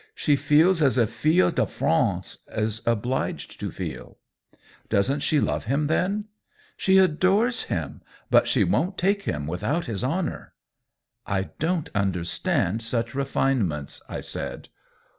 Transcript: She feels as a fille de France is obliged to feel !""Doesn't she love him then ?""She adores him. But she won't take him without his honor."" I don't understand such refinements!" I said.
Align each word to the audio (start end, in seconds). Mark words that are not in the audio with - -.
She 0.15 0.35
feels 0.35 0.81
as 0.81 0.97
a 0.97 1.05
fille 1.05 1.51
de 1.51 1.67
France 1.67 2.39
is 2.51 2.81
obliged 2.87 3.59
to 3.59 3.69
feel 3.69 4.17
!""Doesn't 4.89 5.19
she 5.19 5.39
love 5.39 5.65
him 5.65 5.85
then 5.85 6.25
?""She 6.75 6.97
adores 6.97 7.61
him. 7.65 8.01
But 8.31 8.47
she 8.47 8.63
won't 8.63 8.97
take 8.97 9.21
him 9.25 9.45
without 9.45 9.85
his 9.85 10.03
honor."" 10.03 10.53
I 11.37 11.51
don't 11.59 11.91
understand 11.93 12.81
such 12.81 13.13
refinements!" 13.13 14.01
I 14.09 14.21
said. 14.21 14.69